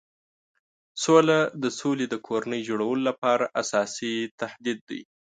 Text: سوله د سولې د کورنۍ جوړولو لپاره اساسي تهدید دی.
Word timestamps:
سوله 1.03 1.37
د 1.63 1.65
سولې 1.79 2.05
د 2.09 2.15
کورنۍ 2.27 2.61
جوړولو 2.69 3.01
لپاره 3.09 3.45
اساسي 3.61 4.15
تهدید 4.41 4.79
دی. 4.89 5.01